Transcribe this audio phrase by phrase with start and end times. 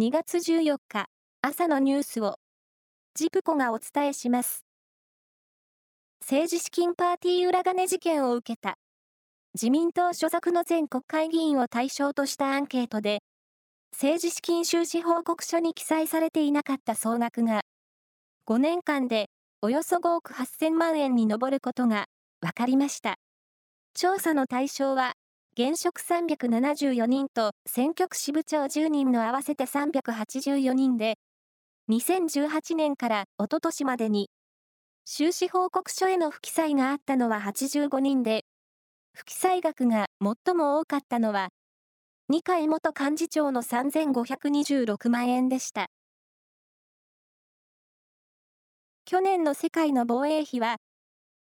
[0.00, 1.06] 2月14日
[1.42, 2.36] 朝のニュースを
[3.16, 4.64] ジプコがお伝えします。
[6.20, 8.76] 政治資金パーティー裏金事件を受けた
[9.54, 13.24] 自民党所属の全国会議員を対象としたアンケートで
[13.90, 17.62] 政治資金収支報告書に記載されていなかった総額が
[18.46, 19.26] 5年間で
[19.62, 22.04] およそ5億8000万円に上ることが
[22.40, 23.16] 分かりました。
[23.94, 25.14] 調査の対象は
[25.60, 31.16] 現職374人と選挙区支部長10人の合わせて384人で、
[31.90, 34.30] 2018年からおととしまでに、
[35.04, 38.44] 収支報告書への不記載があったのは85人で、
[39.12, 41.48] 不記載額が最も多かったのは、
[42.28, 45.88] 二階元幹事長の3526万円でした。
[49.06, 50.76] 去年の世界の防衛費は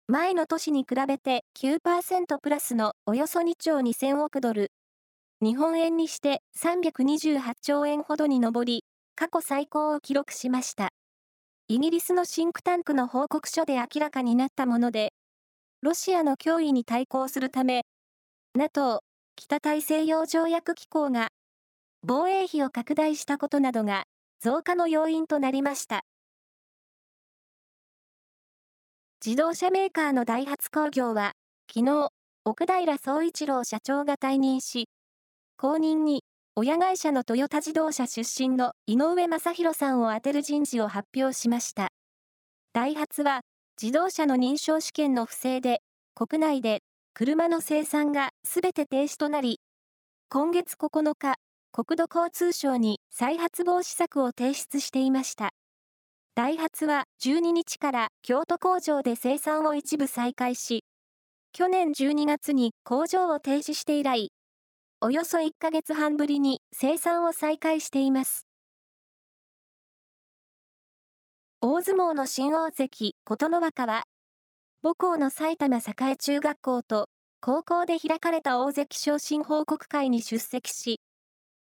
[0.09, 4.71] 前の年に比べて9%プラスのおよそ2兆2000億ドル。
[5.43, 8.85] 日本円にして328兆円ほどに上り、
[9.17, 10.91] 過去最高を記録しました。
[11.67, 15.13] イギリスのシンクタンクの報告書で明らかになったもので、
[15.83, 17.83] ロシアの脅威に対抗するため、
[18.55, 19.03] NATO、
[19.35, 21.31] 北大西洋条約機構が
[22.05, 24.05] 防衛費を拡大したことなどが
[24.41, 26.05] 増加の要因となりました。
[29.27, 31.33] 自動車メーカーのダイハツ工業は、
[31.69, 32.11] 昨日、
[32.45, 34.89] 奥平総一郎社長が退任し、
[35.57, 36.23] 後任に、
[36.55, 41.89] 親会社のトヨタ自動車出身の井上正宏さんを充てる人事を発表しました。
[42.73, 43.41] ダイハツは、
[43.83, 45.81] 自動車の認証試験の不正で、
[46.15, 49.59] 国内で車の生産がすべて停止となり、
[50.29, 51.35] 今月9日、
[51.73, 55.51] 国土交通省に再発防止策を提出していました。
[56.37, 60.85] ダイハツは12日から京都工場で生産を一部再開し、
[61.55, 64.33] 去年12月に工場を停止して以来、
[65.01, 68.47] およそ1ヶ月半ぶりに生産を再開しています。
[71.63, 74.03] 大相撲の新大関、琴ノ若は、
[74.83, 77.09] 母校の埼玉栄中学校と
[77.41, 81.01] 高校で開かれた大関昇進報告会に出席し、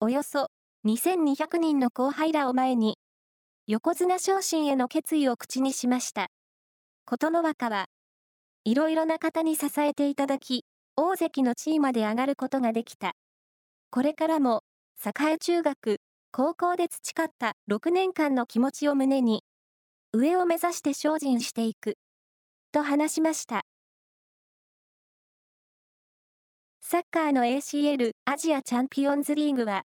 [0.01, 0.47] およそ
[0.85, 2.97] 2200人の後輩らを前に
[3.69, 6.27] 横綱昇進への決意を口にしました。
[7.03, 7.87] 琴ノ若は、
[8.63, 10.63] いろいろな方に支えていただき、
[10.95, 13.11] 大関の地位まで上がることができた。
[13.89, 14.61] これからも、
[15.05, 15.99] 栄中学、
[16.31, 19.43] 高校で培った6年間の気持ちを胸に、
[20.13, 21.97] 上を目指して精進していく。
[22.71, 23.65] と話しました。
[26.79, 29.83] サッカーの ACL アジアチャンピオンズリーグは、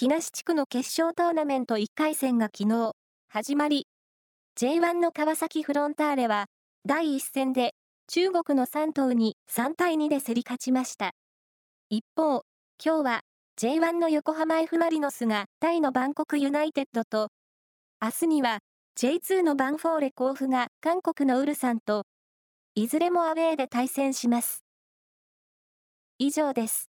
[0.00, 2.92] 東地区の決勝トーナメント1回戦が昨日、
[3.28, 3.88] 始まり、
[4.56, 6.46] J1 の川崎フロンターレは、
[6.86, 7.74] 第1戦で
[8.06, 11.14] 中国の3頭に3対2で競り勝ちました。
[11.90, 12.44] 一方、
[12.80, 13.20] 今日は
[13.60, 17.30] J1 の横浜 F マリノスがタイのバンコクユナイテッドと、
[18.00, 18.60] 明日には
[19.00, 22.04] J2 のバンフォーレ甲府が韓国のウルサンと、
[22.76, 24.62] いずれもアウェーで対戦します。
[26.20, 26.88] 以上です。